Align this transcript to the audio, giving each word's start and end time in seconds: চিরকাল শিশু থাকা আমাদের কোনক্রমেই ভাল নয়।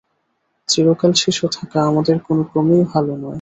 চিরকাল 0.69 1.11
শিশু 1.21 1.45
থাকা 1.55 1.79
আমাদের 1.89 2.15
কোনক্রমেই 2.25 2.83
ভাল 2.91 3.05
নয়। 3.13 3.29